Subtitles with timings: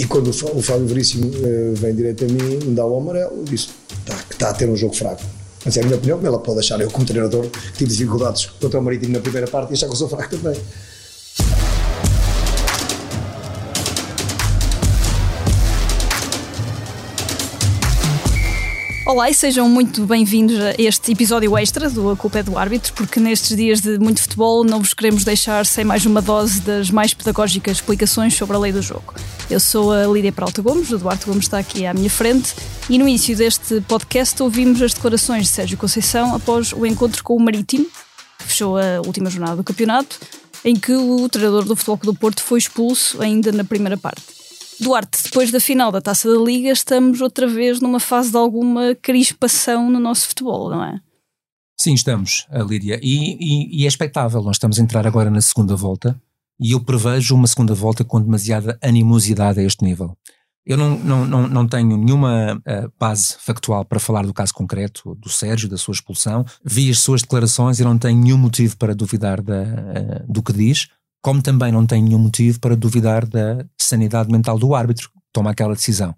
[0.00, 3.68] E quando o Fábio Veríssimo uh, vem direto a mim, me dá o amarelo, disse
[4.06, 5.22] tá, que está a ter um jogo fraco.
[5.62, 6.80] Mas é a minha opinião, como ela pode achar.
[6.80, 7.46] Eu, como treinador,
[7.76, 10.58] tive dificuldades contra o Marítimo na primeira parte e achar que eu sou fraco também.
[19.06, 22.94] Olá e sejam muito bem-vindos a este episódio extra do A Culpa é do Árbitro,
[22.94, 26.90] porque nestes dias de muito futebol não vos queremos deixar sem mais uma dose das
[26.90, 29.12] mais pedagógicas explicações sobre a lei do jogo.
[29.50, 32.54] Eu sou a Lídia Peralta Gomes, o Duarte Gomes está aqui à minha frente
[32.88, 37.34] e no início deste podcast ouvimos as declarações de Sérgio Conceição após o encontro com
[37.34, 37.84] o Marítimo,
[38.38, 40.20] que fechou a última jornada do campeonato,
[40.64, 44.22] em que o treinador do Futebol do Porto foi expulso ainda na primeira parte.
[44.78, 48.94] Duarte, depois da final da Taça da Liga, estamos outra vez numa fase de alguma
[49.02, 51.00] crispação no nosso futebol, não é?
[51.76, 54.42] Sim, estamos, Lídia, e, e, e, é expectável.
[54.42, 56.16] Nós estamos a entrar agora na segunda volta
[56.60, 60.16] e eu prevejo uma segunda volta com demasiada animosidade a este nível.
[60.66, 65.14] Eu não, não, não, não tenho nenhuma uh, base factual para falar do caso concreto
[65.14, 66.44] do Sérgio, da sua expulsão.
[66.62, 70.52] Vi as suas declarações e não tenho nenhum motivo para duvidar da, uh, do que
[70.52, 70.88] diz
[71.22, 75.50] como também não tem nenhum motivo para duvidar da sanidade mental do árbitro que toma
[75.50, 76.14] aquela decisão.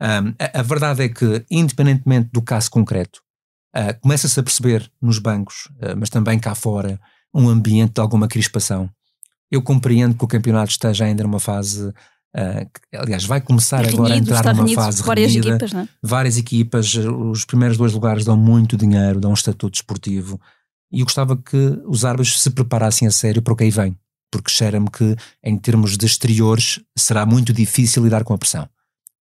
[0.00, 3.20] Um, a, a, verdade é que, independentemente do caso concreto,
[3.76, 7.00] uh, começa-se a perceber nos bancos, mas também cá fora,
[7.34, 8.88] um ambiente de alguma crispação.
[9.50, 11.88] Eu compreendo que o campeonato esteja ainda numa fase.
[12.36, 15.88] Uh, que, aliás, vai começar agora a entrar numa fase várias equipas, é?
[16.02, 20.38] várias equipas, os primeiros dois lugares dão muito dinheiro, dão um estatuto esportivo,
[20.92, 23.96] e eu gostava que os árbitros se preparassem a sério para o que aí vem
[24.30, 28.68] porque cheira-me que, em termos de exteriores, será muito difícil lidar com a pressão.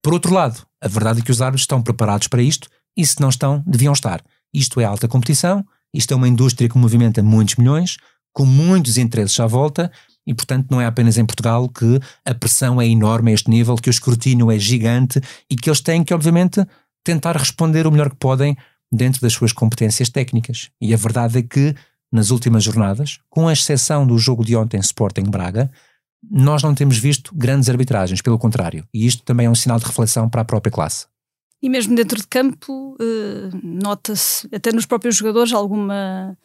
[0.04, 3.20] Por outro lado, a verdade é que os árbitros estão preparados para isto e, se
[3.20, 4.24] não estão, deviam estar.
[4.54, 7.98] Isto é alta competição, isto é uma indústria que movimenta muitos milhões,
[8.34, 9.92] com muitos interesses à volta,
[10.28, 13.78] e, portanto, não é apenas em Portugal que a pressão é enorme a este nível,
[13.78, 16.64] que o escrutínio é gigante e que eles têm que, obviamente,
[17.04, 18.58] tentar responder o melhor que podem
[18.92, 20.70] dentro das suas competências técnicas.
[20.82, 21.74] E a verdade é que
[22.12, 25.72] nas últimas jornadas, com exceção do jogo de ontem Sporting Braga,
[26.30, 28.86] nós não temos visto grandes arbitragens, pelo contrário.
[28.94, 31.06] E isto também é um sinal de reflexão para a própria classe.
[31.62, 36.38] E mesmo dentro de campo, eh, nota-se, até nos próprios jogadores, alguma,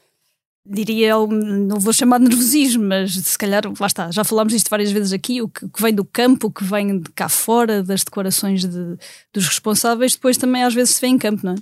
[0.65, 4.93] diria, não vou chamar de nervosismo, mas se calhar, lá está, já falámos disto várias
[4.93, 8.05] vezes aqui, o que, que vem do campo, o que vem de cá fora, das
[8.05, 8.97] declarações de,
[9.33, 11.57] dos responsáveis, depois também às vezes se vê em campo, não é?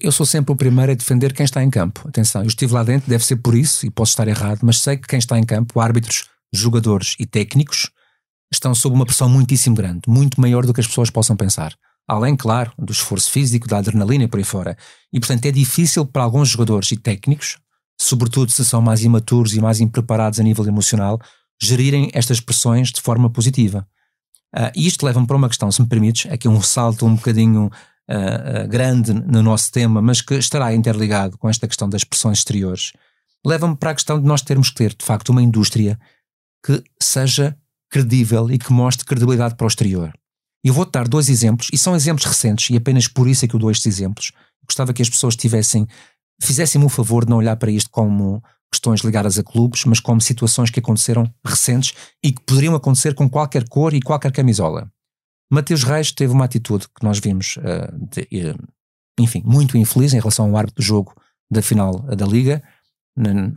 [0.00, 2.08] Eu sou sempre o primeiro a defender quem está em campo.
[2.08, 4.96] Atenção, eu estive lá dentro, deve ser por isso, e posso estar errado, mas sei
[4.96, 7.90] que quem está em campo, árbitros, jogadores e técnicos,
[8.50, 11.74] estão sob uma pressão muitíssimo grande, muito maior do que as pessoas possam pensar.
[12.06, 14.76] Além, claro, do esforço físico, da adrenalina e por aí fora.
[15.12, 17.58] E, portanto, é difícil para alguns jogadores e técnicos,
[18.00, 21.20] sobretudo se são mais imaturos e mais impreparados a nível emocional,
[21.60, 23.86] gerirem estas pressões de forma positiva.
[24.54, 27.70] Uh, e isto leva-me para uma questão, se me permites, aqui um salto um bocadinho
[28.10, 32.92] uh, grande no nosso tema, mas que estará interligado com esta questão das pressões exteriores,
[33.44, 35.98] leva-me para a questão de nós termos que ter, de facto, uma indústria
[36.64, 37.56] que seja
[37.90, 40.12] credível e que mostre credibilidade para o exterior.
[40.64, 43.54] Eu vou-te dar dois exemplos, e são exemplos recentes, e apenas por isso é que
[43.54, 44.32] eu dou estes exemplos.
[44.64, 45.86] Gostava que as pessoas tivessem,
[46.42, 50.20] fizessem-me o favor de não olhar para isto como questões ligadas a clubes, mas como
[50.20, 54.90] situações que aconteceram recentes e que poderiam acontecer com qualquer cor e qualquer camisola.
[55.50, 58.58] Mateus Reis teve uma atitude que nós vimos, uh, de, uh,
[59.20, 61.14] enfim, muito infeliz em relação ao árbitro do jogo
[61.50, 62.62] da final da Liga,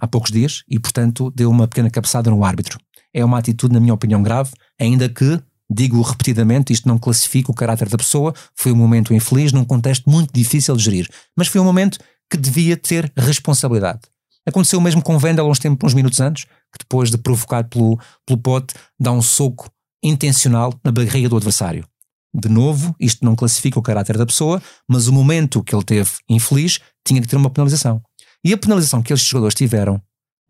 [0.01, 2.77] há poucos dias, e portanto deu uma pequena cabeçada no árbitro.
[3.13, 7.55] É uma atitude, na minha opinião, grave, ainda que, digo repetidamente, isto não classifica o
[7.55, 11.61] caráter da pessoa, foi um momento infeliz, num contexto muito difícil de gerir, mas foi
[11.61, 11.97] um momento
[12.29, 14.01] que devia ter responsabilidade.
[14.47, 17.99] Aconteceu o mesmo com o Vendel uns, uns minutos antes, que depois de provocado pelo,
[18.25, 19.69] pelo pote, dá um soco
[20.03, 21.87] intencional na barriga do adversário.
[22.33, 26.11] De novo, isto não classifica o caráter da pessoa, mas o momento que ele teve
[26.29, 28.01] infeliz tinha que ter uma penalização.
[28.43, 30.01] E a penalização que estes jogadores tiveram,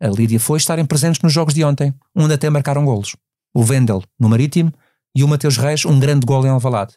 [0.02, 3.16] a Lídia, foi estarem presentes nos jogos de ontem, onde até marcaram golos.
[3.54, 4.72] O Vendel no Marítimo
[5.14, 6.94] e o Mateus Reis, um grande gol em Alvalade.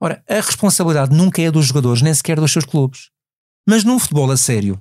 [0.00, 3.11] Ora, a responsabilidade nunca é dos jogadores, nem sequer dos seus clubes.
[3.68, 4.80] Mas num futebol a sério,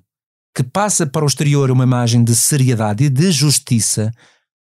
[0.56, 4.12] que passa para o exterior uma imagem de seriedade e de justiça,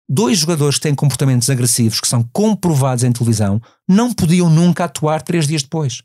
[0.08, 5.22] dois jogadores que têm comportamentos agressivos que são comprovados em televisão não podiam nunca atuar
[5.22, 6.04] três dias depois.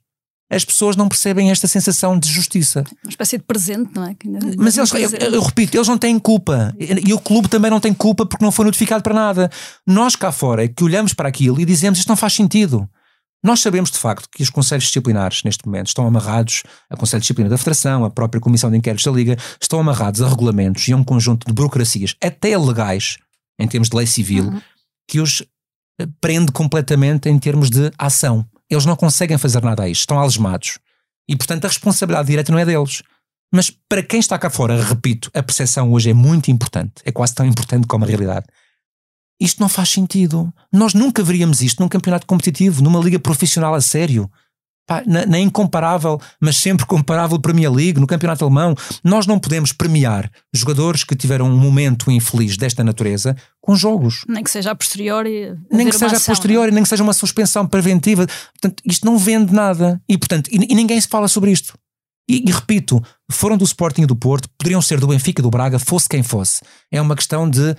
[0.51, 2.83] As pessoas não percebem esta sensação de justiça.
[3.05, 4.17] Uma espécie de presente, não é?
[4.57, 6.75] Mas eles, eu, eu, repito, eles não têm culpa.
[6.79, 9.51] E o clube também não tem culpa porque não foi notificado para nada.
[9.87, 12.89] Nós cá fora é que olhamos para aquilo e dizemos isto não faz sentido.
[13.43, 17.25] Nós sabemos de facto que os conselhos disciplinares neste momento estão amarrados a Conselho de
[17.25, 20.93] Disciplina da Federação, a própria Comissão de Inquéritos da Liga, estão amarrados a regulamentos e
[20.93, 23.19] a um conjunto de burocracias, até legais,
[23.59, 24.61] em termos de lei civil, uhum.
[25.07, 25.45] que os
[26.21, 28.45] prende completamente em termos de ação.
[28.69, 30.79] Eles não conseguem fazer nada a isto, estão algemados.
[31.29, 33.03] E, portanto, a responsabilidade direta não é deles.
[33.53, 36.95] Mas para quem está cá fora, repito, a percepção hoje é muito importante.
[37.05, 38.47] É quase tão importante como a realidade.
[39.41, 40.53] Isto não faz sentido.
[40.73, 44.31] Nós nunca veríamos isto num campeonato competitivo, numa liga profissional a sério.
[44.87, 48.75] Pá, nem incomparável, mas sempre comparável Premier League, no campeonato alemão.
[49.05, 54.25] Nós não podemos premiar jogadores que tiveram um momento infeliz desta natureza com jogos.
[54.27, 55.55] Nem que seja a posteriori.
[55.71, 58.27] Nem que seja a posteriori, nem que seja uma suspensão preventiva.
[58.27, 60.01] Portanto, isto não vende nada.
[60.09, 61.75] E, portanto, e, e ninguém se fala sobre isto.
[62.27, 65.51] E, e, repito, foram do Sporting e do Porto, poderiam ser do Benfica e do
[65.51, 66.63] Braga, fosse quem fosse.
[66.91, 67.75] É uma questão de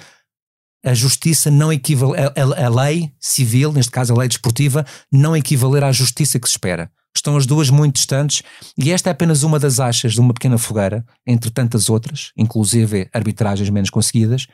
[0.83, 5.83] a justiça não equivaler, a, a, lei civil, neste caso a lei desportiva, não equivaler
[5.83, 6.91] à justiça que se espera.
[7.15, 8.43] Estão as duas muito distantes
[8.77, 13.09] e esta é apenas uma das achas de uma pequena fogueira, entre tantas outras, inclusive
[13.11, 14.47] arbitragens menos conseguidas,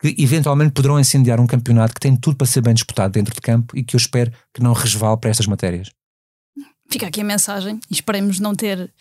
[0.00, 3.40] que eventualmente poderão incendiar um campeonato que tem tudo para ser bem disputado dentro de
[3.40, 5.90] campo e que eu espero que não resvale para estas matérias.
[6.90, 8.92] Fica aqui a mensagem e esperemos não ter,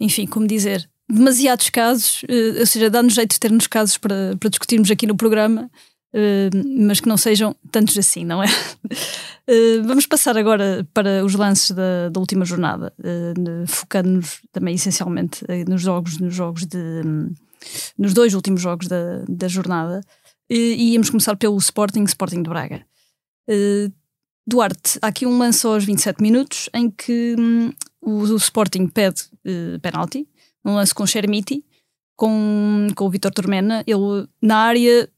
[0.00, 4.50] enfim, como dizer, demasiados casos, eh, ou seja, dá-nos jeito de termos casos para, para
[4.50, 5.70] discutirmos aqui no programa
[6.86, 8.46] mas que não sejam tantos assim, não é?
[8.46, 15.44] Uh, vamos passar agora para os lances da, da última jornada, uh, focando-nos também essencialmente
[15.68, 17.02] nos jogos, nos jogos de.
[17.98, 20.00] Nos dois últimos jogos da, da jornada.
[20.48, 22.86] e íamos começar pelo Sporting, Sporting de Braga.
[24.46, 29.24] Duarte, há aqui um lance aos 27 minutos em que um, o, o, Sporting pede
[29.82, 30.28] penalti,
[30.64, 31.64] um lance com Chermiti,
[32.16, 33.82] com, com o Vitor Tormena.
[33.86, 35.08] Ele, na área,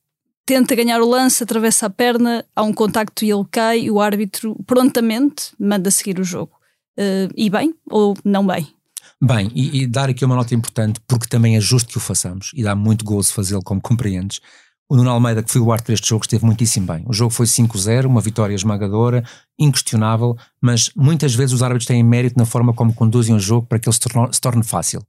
[0.48, 4.00] tenta ganhar o lance, atravessa a perna, há um contacto e ele cai, e o
[4.00, 6.52] árbitro prontamente manda seguir o jogo.
[6.98, 8.66] Uh, e bem ou não bem?
[9.22, 12.50] Bem, e, e, dar aqui uma nota importante, porque também é justo que o façamos,
[12.54, 14.40] e dá muito gozo fazê-lo, como compreendes.
[14.88, 17.04] O Nuno Almeida, que foi o árbitro deste jogo, esteve muitíssimo bem.
[17.06, 19.22] O jogo foi 5-0, uma vitória esmagadora,
[19.58, 23.78] inquestionável, mas muitas vezes os árbitros têm mérito na forma como conduzem o jogo para
[23.78, 25.02] que ele se torne, se torne fácil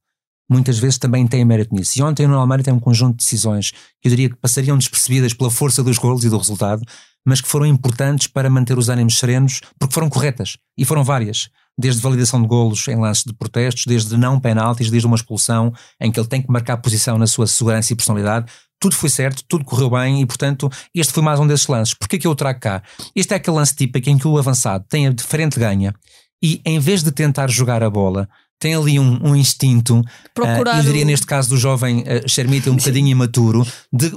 [0.50, 2.00] muitas vezes também têm mérito nisso.
[2.00, 5.34] E ontem o Almeida tem um conjunto de decisões que eu diria que passariam despercebidas
[5.34, 6.84] pela força dos golos e do resultado,
[7.26, 11.50] mas que foram importantes para manter os ânimos serenos, porque foram corretas, e foram várias.
[11.78, 16.12] Desde validação de golos em lances de protestos, desde não penaltis, desde uma expulsão em
[16.12, 19.66] que ele tem que marcar posição na sua segurança e personalidade, tudo foi certo, tudo
[19.66, 21.94] correu bem e, portanto, este foi mais um desses lances.
[21.94, 22.82] Porquê que eu o trago cá?
[23.16, 25.94] Este é aquele lance típico em que o avançado tem a diferente ganha
[26.42, 28.28] e, em vez de tentar jogar a bola,
[28.60, 30.04] tem ali um, um instinto,
[30.34, 31.08] Procurar uh, eu diria o...
[31.08, 34.12] neste caso do jovem uh, Chermita, um bocadinho imaturo, de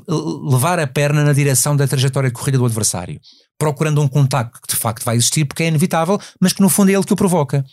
[0.50, 3.20] levar a perna na direção da trajetória de corrida do adversário,
[3.56, 6.90] procurando um contacto que de facto vai existir porque é inevitável, mas que no fundo
[6.90, 7.64] é ele que o provoca.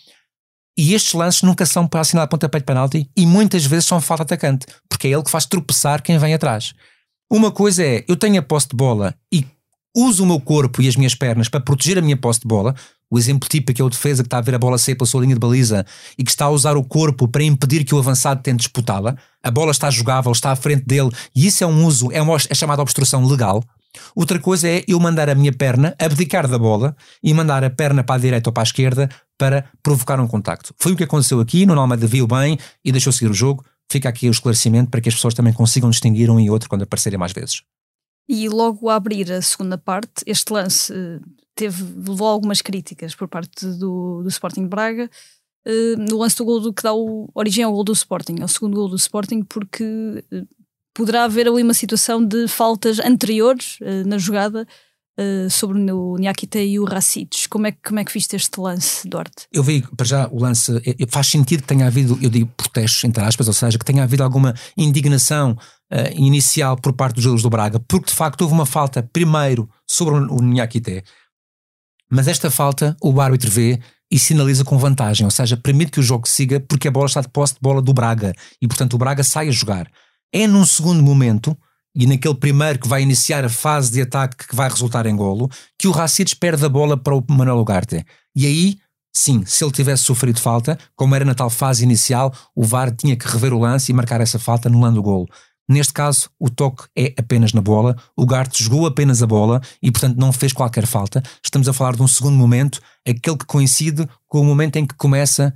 [0.78, 4.24] E estes lances nunca são para assinar pontapé de penalti e muitas vezes são falta
[4.24, 6.74] atacante, porque é ele que faz tropeçar quem vem atrás.
[7.30, 9.46] Uma coisa é, eu tenho a posse de bola e
[9.96, 12.76] uso o meu corpo e as minhas pernas para proteger a minha posse de bola,
[13.12, 15.22] o exemplo típico é o defesa que está a ver a bola sair pela sua
[15.22, 15.86] linha de baliza
[16.18, 19.16] e que está a usar o corpo para impedir que o avançado tente disputá-la.
[19.44, 22.36] A bola está jogável, está à frente dele e isso é um uso, é, uma,
[22.36, 23.64] é chamada obstrução legal.
[24.16, 28.04] Outra coisa é eu mandar a minha perna abdicar da bola e mandar a perna
[28.04, 30.74] para a direita ou para a esquerda para provocar um contacto.
[30.78, 33.66] Foi o que aconteceu aqui, no Almeida viu bem e deixou seguir o jogo.
[33.92, 36.84] Fica aqui o esclarecimento para que as pessoas também consigam distinguir um e outro quando
[36.84, 37.64] aparecerem mais vezes.
[38.28, 41.20] E logo a abrir a segunda parte, este lance eh,
[41.60, 45.10] teve, levou algumas críticas por parte do, do Sporting Braga.
[45.68, 48.48] Uh, no lance do gol do, que dá o, origem ao gol do Sporting, ao
[48.48, 50.48] segundo gol do Sporting, porque uh,
[50.94, 54.66] poderá haver ali uma situação de faltas anteriores uh, na jogada
[55.52, 57.46] sobre o Niakite e o Racites.
[57.46, 59.48] Como é, como é que viste este lance, Duarte?
[59.52, 60.72] Eu vi, para já, o lance.
[61.10, 64.24] Faz sentido que tenha havido, eu digo protestos, entre aspas, ou seja, que tenha havido
[64.24, 65.58] alguma indignação
[66.16, 70.16] inicial por parte dos jogadores do Braga, porque de facto houve uma falta primeiro sobre
[70.16, 71.04] o Niakite
[72.12, 73.80] mas esta falta o árbitro vê
[74.12, 77.22] e sinaliza com vantagem, ou seja, permite que o jogo siga porque a bola está
[77.22, 79.88] de posse de bola do Braga e, portanto, o Braga sai a jogar.
[80.34, 81.56] É num segundo momento,
[81.96, 85.50] e naquele primeiro que vai iniciar a fase de ataque que vai resultar em golo,
[85.78, 88.06] que o Racides perde a bola para o Manuel Ugarte.
[88.36, 88.78] E aí,
[89.14, 93.16] sim, se ele tivesse sofrido falta, como era na tal fase inicial, o VAR tinha
[93.16, 95.28] que rever o lance e marcar essa falta anulando o golo.
[95.70, 99.92] Neste caso, o toque é apenas na bola, o Garte jogou apenas a bola e,
[99.92, 101.22] portanto, não fez qualquer falta.
[101.46, 104.96] Estamos a falar de um segundo momento, aquele que coincide com o momento em que
[104.96, 105.54] começa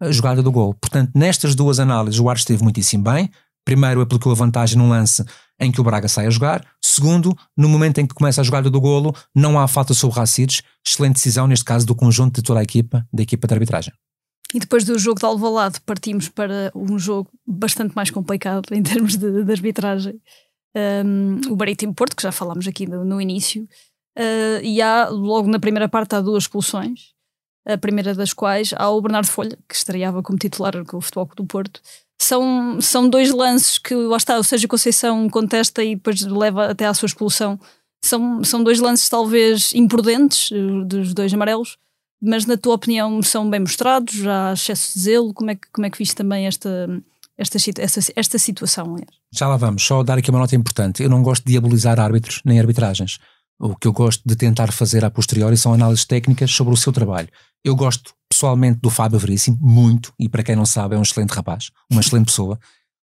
[0.00, 0.72] a jogada do gol.
[0.72, 3.30] Portanto, nestas duas análises, o Arte esteve muitíssimo bem.
[3.62, 5.22] Primeiro, aplicou a vantagem num lance
[5.60, 6.66] em que o Braga sai a jogar.
[6.82, 10.62] Segundo, no momento em que começa a jogada do golo, não há falta sobre Racides.
[10.86, 13.92] Excelente decisão, neste caso, do conjunto de toda a equipa, da equipa de arbitragem.
[14.54, 19.16] E depois do jogo de Alvalade partimos para um jogo bastante mais complicado em termos
[19.16, 20.20] de, de arbitragem.
[20.76, 23.68] Um, o Marítimo Porto, que já falámos aqui no, no início.
[24.18, 27.12] uh, e há, logo na primeira parte, há duas expulsões.
[27.66, 31.28] A primeira das quais há o Bernardo Folha, que estreava como titular com o Futebol
[31.36, 31.80] do Porto.
[32.20, 36.86] São, são dois lances que, lá está, o Sérgio Conceição contesta e depois leva até
[36.86, 37.58] à sua expulsão.
[38.04, 41.78] São, são dois lances talvez imprudentes, eh, dos dois amarelos,
[42.20, 44.26] mas na tua opinião são bem mostrados?
[44.26, 45.32] Há excesso de zelo?
[45.32, 46.88] Como é que, como é que viste também esta,
[47.38, 48.96] esta, esta, esta situação?
[49.32, 51.02] Já lá vamos, só dar aqui uma nota importante.
[51.02, 53.18] Eu não gosto de diabolizar árbitros nem arbitragens.
[53.58, 56.92] O que eu gosto de tentar fazer a posteriori são análises técnicas sobre o seu
[56.92, 57.28] trabalho.
[57.64, 61.30] Eu gosto pessoalmente do Fábio Veríssimo, muito, e para quem não sabe, é um excelente
[61.30, 62.58] rapaz, uma excelente pessoa.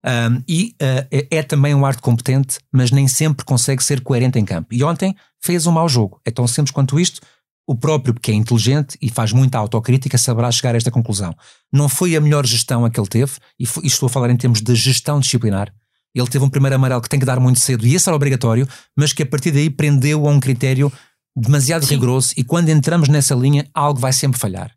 [0.03, 4.39] Um, e uh, é, é, também um arte competente, mas nem sempre consegue ser coerente
[4.39, 4.73] em campo.
[4.73, 6.19] E ontem fez um mau jogo.
[6.25, 7.21] É tão simples quanto isto.
[7.69, 11.35] O próprio, que é inteligente e faz muita autocrítica, saberá chegar a esta conclusão.
[11.71, 14.31] Não foi a melhor gestão a que ele teve, e, foi, e estou a falar
[14.31, 15.71] em termos de gestão disciplinar,
[16.15, 18.67] ele teve um primeiro amarelo que tem que dar muito cedo e esse era obrigatório,
[18.97, 20.91] mas que a partir daí prendeu a um critério
[21.37, 21.93] demasiado Sim.
[21.93, 24.71] rigoroso e quando entramos nessa linha algo vai sempre falhar.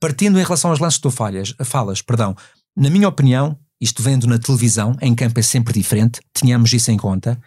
[0.00, 2.36] Partindo em relação aos lances que tu falhas, falas, perdão,
[2.76, 6.96] na minha opinião, isto vendo na televisão, em campo é sempre diferente, tínhamos isso em
[6.96, 7.40] conta,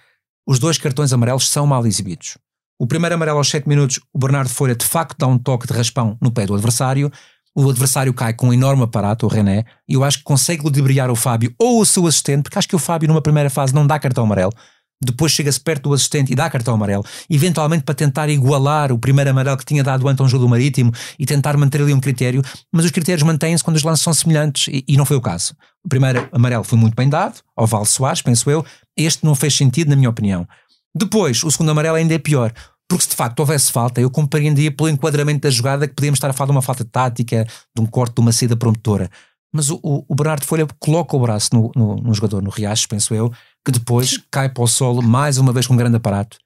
[0.48, 2.38] os dois cartões amarelos são mal exibidos.
[2.80, 5.74] O primeiro amarelo aos 7 minutos, o Bernardo Folha de facto dá um toque de
[5.74, 7.12] raspão no pé do adversário,
[7.56, 11.10] o adversário cai com um enorme aparato, o René, e eu acho que consegue ludibriar
[11.10, 13.88] o Fábio ou o seu assistente, porque acho que o Fábio numa primeira fase não
[13.88, 14.54] dá cartão amarelo,
[15.04, 19.32] depois chega-se perto do assistente e dá cartão amarelo, eventualmente para tentar igualar o primeiro
[19.32, 22.86] amarelo que tinha dado o Antão Júlio Marítimo e tentar manter ali um critério, mas
[22.86, 25.56] os critérios mantêm-se quando os lances são semelhantes e, e, não foi o caso.
[25.84, 28.64] O primeiro amarelo foi muito bem dado, ao Val Soares, penso eu,
[28.96, 30.48] este não fez sentido na minha opinião.
[30.98, 32.52] Depois, o segundo amarelo ainda é pior,
[32.90, 36.30] porque se de facto houvesse falta, eu compreendia pelo enquadramento da jogada que podíamos estar
[36.30, 39.10] a falar de uma falta tática, de um corte de uma saída promotora.
[39.54, 43.14] Mas o, o, Bernardo Folha coloca o braço no, no, no jogador, no Riacho, penso
[43.14, 43.32] eu,
[43.66, 46.38] que depois cai para o solo mais uma vez com um grande aparato.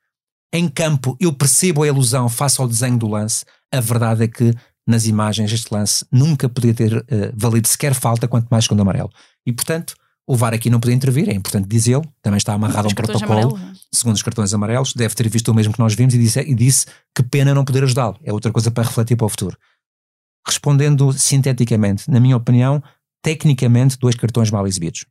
[0.53, 3.46] Em campo, eu percebo a ilusão face ao desenho do lance.
[3.74, 4.53] A verdade é que
[4.88, 9.10] nas imagens este lance nunca podia ter uh, valido sequer falta, quanto mais segundo amarelo.
[9.46, 9.93] E portanto,
[10.31, 13.57] o VAR aqui não podia intervir, é importante dizê-lo, também está amarrado a um protocolo,
[13.57, 13.73] é?
[13.91, 16.55] segundo os cartões amarelos, deve ter visto o mesmo que nós vimos e disse, e
[16.55, 18.17] disse que pena não poder ajudá-lo.
[18.23, 19.57] É outra coisa para refletir para o futuro.
[20.47, 22.81] Respondendo sinteticamente, na minha opinião,
[23.21, 25.05] tecnicamente, dois cartões mal exibidos.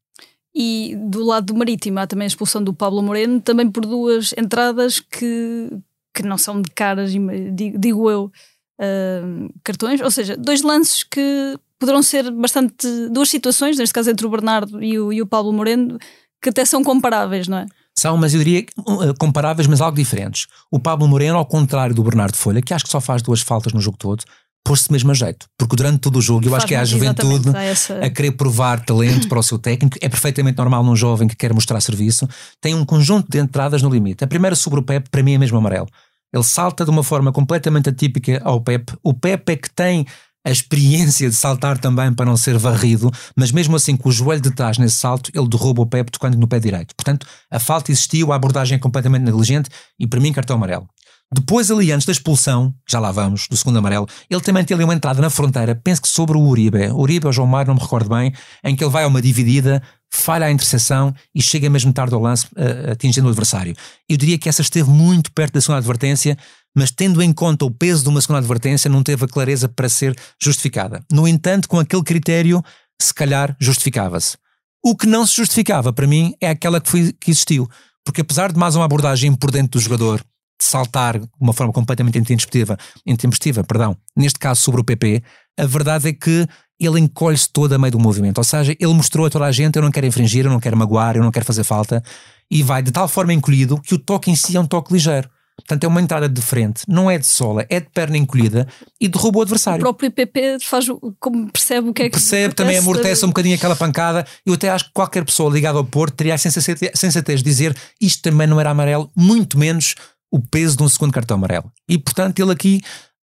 [0.54, 4.32] E do lado do Marítimo há também a expulsão do Pablo Moreno, também por duas
[4.38, 5.68] entradas que,
[6.14, 7.12] que não são de caras,
[7.52, 8.32] digo eu,
[8.80, 12.86] uh, cartões, ou seja, dois lances que poderão ser bastante.
[13.10, 15.98] duas situações, neste caso entre o Bernardo e o, e o Pablo Moreno,
[16.40, 17.66] que até são comparáveis, não é?
[17.98, 20.46] São, mas eu diria uh, comparáveis, mas algo diferentes.
[20.70, 23.72] O Pablo Moreno, ao contrário do Bernardo Folha, que acho que só faz duas faltas
[23.72, 24.22] no jogo todo,
[24.64, 25.46] pôs-se mesmo a jeito.
[25.58, 27.98] Porque durante todo o jogo, eu acho que é a juventude essa...
[27.98, 29.98] a querer provar talento para o seu técnico.
[30.00, 32.28] É perfeitamente normal num jovem que quer mostrar serviço.
[32.60, 34.22] Tem um conjunto de entradas no limite.
[34.22, 35.88] A primeira sobre o Pep, para mim, é mesmo amarelo.
[36.32, 38.92] Ele salta de uma forma completamente atípica ao Pep.
[39.02, 40.06] O Pep é que tem
[40.44, 44.40] a experiência de saltar também para não ser varrido, mas mesmo assim com o joelho
[44.40, 46.94] de trás nesse salto, ele derruba o pé tocando no pé direito.
[46.94, 49.68] Portanto, a falta existiu, a abordagem é completamente negligente
[49.98, 50.88] e para mim cartão amarelo.
[51.32, 54.82] Depois, ali antes da expulsão, já lá vamos, do segundo amarelo, ele também tem ali
[54.82, 57.80] uma entrada na fronteira, penso que sobre o Uribe, Uribe ou João Mário, não me
[57.80, 59.80] recordo bem, em que ele vai a uma dividida,
[60.12, 63.76] falha a interseção e chega mesmo tarde ao lance, uh, atingindo o adversário.
[64.08, 66.36] Eu diria que essa esteve muito perto da segunda advertência,
[66.76, 69.88] mas tendo em conta o peso de uma segunda advertência, não teve a clareza para
[69.88, 71.04] ser justificada.
[71.12, 72.62] No entanto, com aquele critério,
[73.00, 74.36] se calhar justificava-se.
[74.84, 77.68] O que não se justificava, para mim, é aquela que, foi, que existiu.
[78.04, 81.72] Porque apesar de mais uma abordagem por dentro do jogador, de saltar de uma forma
[81.72, 85.22] completamente intempestiva, intempestiva perdão, neste caso sobre o PP,
[85.58, 86.46] a verdade é que
[86.78, 88.38] ele encolhe-se todo a meio do movimento.
[88.38, 90.76] Ou seja, ele mostrou a toda a gente: eu não quero infringir, eu não quero
[90.76, 92.02] magoar, eu não quero fazer falta,
[92.50, 95.28] e vai de tal forma encolhido que o toque em si é um toque ligeiro.
[95.60, 98.66] Portanto, é uma entrada de frente, não é de sola, é de perna encolhida
[99.00, 99.78] e derruba o adversário.
[99.78, 100.86] O próprio PP faz,
[101.18, 104.26] como percebe o que é que Percebe, também amortece um bocadinho aquela pancada.
[104.44, 108.22] Eu até acho que qualquer pessoa ligada ao Porto teria a sensatez de dizer isto
[108.22, 109.94] também não era amarelo, muito menos
[110.30, 111.70] o peso de um segundo cartão amarelo.
[111.88, 112.80] E portanto, ele aqui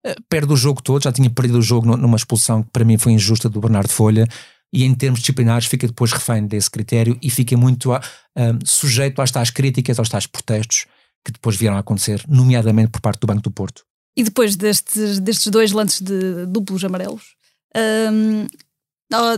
[0.06, 2.98] uh, perde o jogo todo, já tinha perdido o jogo numa expulsão que para mim
[2.98, 4.28] foi injusta do Bernardo Folha.
[4.74, 8.02] E em termos disciplinares, fica depois refém desse critério e fica muito uh,
[8.66, 10.86] sujeito às tais críticas, aos tais protestos
[11.26, 13.84] que depois vieram a acontecer, nomeadamente por parte do Banco do Porto.
[14.16, 17.36] E depois destes, destes dois lances de duplos amarelos,
[17.76, 18.48] um,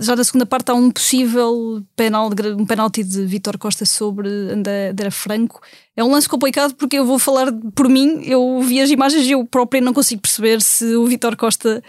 [0.01, 5.11] já na segunda parte há um possível penal, um penalti de Vitor Costa sobre André
[5.11, 5.61] Franco.
[5.95, 9.31] É um lance complicado porque eu vou falar por mim, eu vi as imagens e
[9.31, 11.83] eu próprio não consigo perceber se o Vitor Costa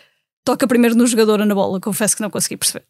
[0.45, 1.81] toca primeiro no jogador ou na bola.
[1.81, 2.85] Confesso que não consegui perceber.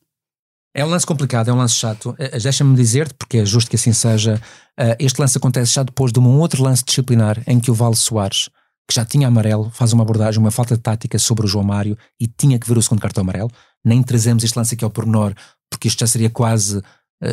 [0.75, 2.15] É um lance complicado, é um lance chato.
[2.19, 4.41] Eh, eh, deixa-me dizer-te, porque é justo que assim seja,
[4.79, 7.95] eh, este lance acontece já depois de um outro lance disciplinar em que o Val
[7.95, 8.49] Soares
[8.91, 11.99] que já tinha amarelo, faz uma abordagem, uma falta de tática sobre o João Mário
[12.19, 13.51] e tinha que ver o segundo cartão amarelo.
[13.85, 15.35] Nem trazemos este lance aqui ao pormenor,
[15.69, 16.81] porque isto já seria quase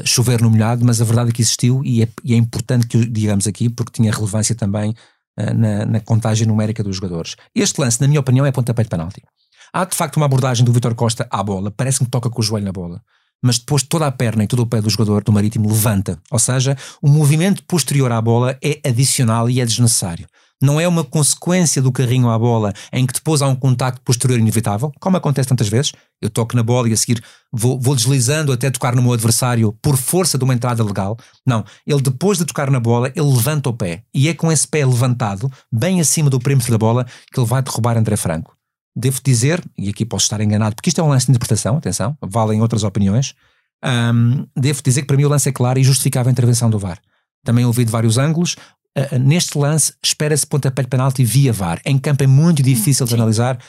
[0.04, 2.98] chover no molhado, mas a verdade é que existiu e é, e é importante que
[2.98, 4.94] o digamos aqui, porque tinha relevância também
[5.38, 7.38] na, na, contagem numérica dos jogadores.
[7.56, 9.24] Este lance, na minha opinião, é pontapé de penalti.
[9.72, 12.44] Há de facto uma abordagem do Vitor Costa à bola, parece-me que toca com o
[12.44, 13.02] joelho na bola
[13.46, 16.20] mas depois toda a perna e todo o pé do jogador do Marítimo levanta.
[16.32, 20.26] Ou seja, o movimento posterior à bola é adicional e é desnecessário.
[20.60, 24.40] Não é uma consequência do carrinho à bola em que depois há um contacto posterior
[24.40, 25.92] inevitável, como acontece tantas vezes.
[26.20, 27.24] Eu toco na bola e a seguir
[27.54, 31.16] vou, vou deslizando até tocar no meu adversário por força de uma entrada legal.
[31.46, 34.02] Não, ele depois de tocar na bola, ele levanta o pé.
[34.12, 37.62] E é com esse pé levantado, bem acima do perímetro da bola, que ele vai
[37.62, 38.55] derrubar André Franco
[38.96, 42.18] devo dizer, e aqui posso estar enganado, porque isto é um lance de interpretação, atenção,
[42.22, 43.36] valem outras opiniões,
[43.84, 46.80] um, devo dizer que para mim o lance é claro e justificava a intervenção do
[46.80, 47.00] VAR.
[47.44, 48.56] Também ouvi de vários ângulos.
[48.98, 51.82] Uh, neste lance, espera-se pontapé de penalti via VAR.
[51.86, 53.60] Em campo é muito difícil de analisar,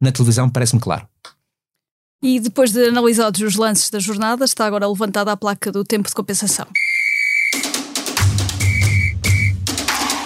[0.00, 1.08] na televisão parece-me claro.
[2.22, 6.08] E depois de analisados os lances da jornada, está agora levantada a placa do tempo
[6.08, 6.66] de compensação.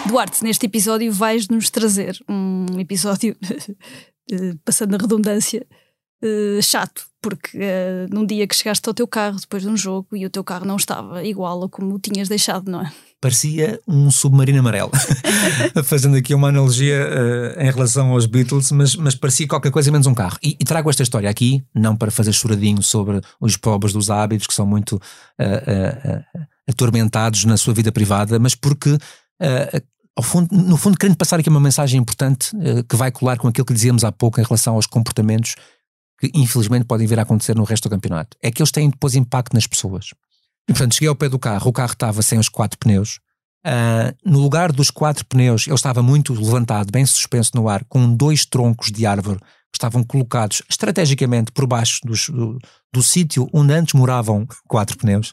[0.06, 3.36] Duarte, neste episódio vais-nos trazer um episódio
[4.64, 5.66] passando a redundância,
[6.22, 10.16] uh, chato, porque uh, num dia que chegaste ao teu carro depois de um jogo
[10.16, 12.92] e o teu carro não estava igual a como o tinhas deixado, não é?
[13.20, 14.92] Parecia um submarino amarelo.
[15.84, 20.06] Fazendo aqui uma analogia uh, em relação aos Beatles, mas, mas parecia qualquer coisa menos
[20.06, 20.38] um carro.
[20.42, 24.46] E, e, trago esta história aqui, não para fazer choradinho sobre os pobres dos hábitos,
[24.46, 25.00] que são muito
[26.68, 28.96] atormentados na sua vida privada, mas porque
[30.22, 33.64] fundo, no fundo, querendo passar aqui uma mensagem importante uh, que vai colar com aquilo
[33.64, 35.54] que dizíamos há pouco em relação aos comportamentos
[36.18, 38.36] que infelizmente podem vir a acontecer no resto do campeonato.
[38.42, 40.12] É que eles têm depois impacto nas pessoas.
[40.68, 43.20] E portanto, cheguei ao pé do carro, o carro estava sem os quatro pneus.
[43.64, 48.12] Uh, no lugar dos quatro pneus, ele estava muito levantado, bem suspenso no ar, com
[48.14, 52.58] dois troncos de árvore que estavam colocados estrategicamente por baixo dos, do,
[52.92, 55.30] do sítio onde antes moravam quatro pneus.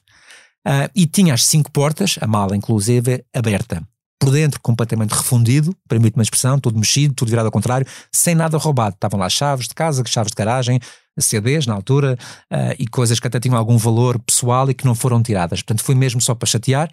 [0.67, 3.81] Uh, e tinha as cinco portas, a mala inclusive, aberta
[4.19, 8.58] por dentro completamente refundido, permite uma expressão, tudo mexido, tudo virado ao contrário, sem nada
[8.58, 8.95] roubado.
[8.95, 10.80] Estavam lá chaves de casa, chaves de garagem,
[11.19, 12.17] CDs na altura
[12.51, 15.62] uh, e coisas que até tinham algum valor pessoal e que não foram tiradas.
[15.62, 16.89] Portanto, foi mesmo só para chatear.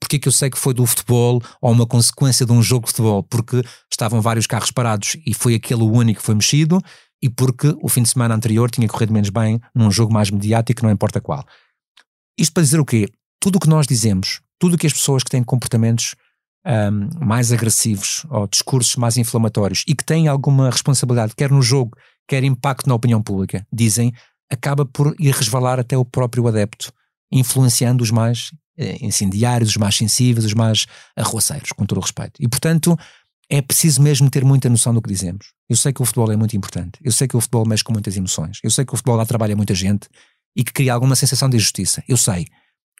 [0.00, 2.90] Porque que eu sei que foi do futebol ou uma consequência de um jogo de
[2.90, 3.22] futebol?
[3.22, 6.82] Porque estavam vários carros parados e foi aquele o único que foi mexido
[7.22, 10.82] e porque o fim de semana anterior tinha corrido menos bem num jogo mais mediático,
[10.82, 11.46] não importa qual.
[12.36, 13.08] Isto para dizer o quê?
[13.40, 16.16] Tudo o que nós dizemos, tudo o que as pessoas que têm comportamentos
[16.66, 21.96] um, mais agressivos ou discursos mais inflamatórios e que têm alguma responsabilidade, quer no jogo,
[22.28, 24.12] quer impacto na opinião pública, dizem,
[24.50, 26.92] acaba por ir resvalar até o próprio adepto,
[27.30, 32.34] influenciando os mais eh, incendiários, os mais sensíveis, os mais arruaceiros, com todo o respeito.
[32.40, 32.96] E portanto,
[33.50, 35.52] é preciso mesmo ter muita noção do que dizemos.
[35.68, 37.92] Eu sei que o futebol é muito importante, eu sei que o futebol mexe com
[37.92, 40.08] muitas emoções, eu sei que o futebol dá trabalho a muita gente
[40.56, 42.46] e que cria alguma sensação de injustiça, eu sei.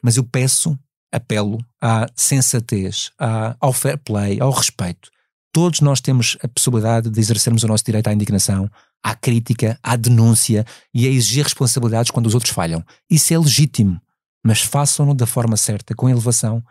[0.03, 0.77] Mas eu peço
[1.13, 5.09] apelo à sensatez, à, ao fair play, ao respeito.
[5.53, 8.69] Todos nós temos a possibilidade de exercermos o nosso direito à indignação,
[9.03, 12.83] à crítica, à denúncia e a exigir responsabilidades quando os outros falham.
[13.09, 14.01] Isso é legítimo,
[14.43, 16.63] mas façam-no da forma certa, com elevação,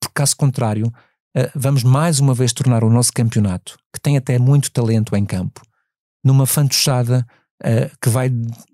[0.00, 0.92] porque caso contrário,
[1.36, 5.26] eh, vamos mais uma vez tornar o nosso campeonato, que tem até muito talento em
[5.26, 5.60] campo,
[6.24, 7.26] numa fantochada
[7.62, 8.30] uh, que vai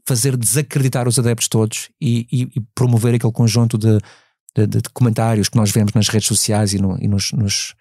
[0.06, 3.98] fazer desacreditar os adeptos todos e, e, e promover aquele conjunto de
[4.56, 7.74] de, de, comentários que nós vemos nas redes sociais e, no, e nos, nos,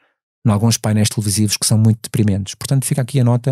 [0.46, 2.56] em alguns painéis televisivos que são muito deprimentes.
[2.56, 3.52] Portanto, fica aqui a nota: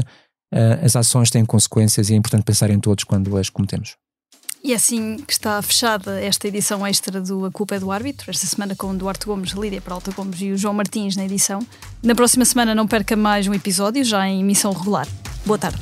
[0.54, 3.96] uh, as ações têm consequências e é importante pensar em todos quando as cometemos.
[4.64, 8.30] E é assim que está fechada esta edição extra do A Culpa é do Árbitro,
[8.30, 11.66] esta semana com o Duarte Gomes, Lídia Peralta Gomes e o João Martins na edição.
[12.04, 15.08] Na próxima semana não perca mais um episódio, já em emissão regular.
[15.46, 15.82] Boa tarde.